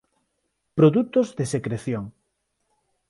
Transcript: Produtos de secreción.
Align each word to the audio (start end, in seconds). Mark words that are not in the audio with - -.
Produtos 0.77 1.27
de 1.37 1.45
secreción. 1.53 2.05